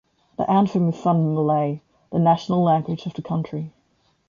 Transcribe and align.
The 0.39 0.49
anthem 0.49 0.89
is 0.89 0.99
sung 1.03 1.21
in 1.21 1.35
Malay, 1.35 1.81
the 2.11 2.17
national 2.17 2.63
language 2.63 3.05
of 3.05 3.13
the 3.13 3.21
country. 3.21 3.71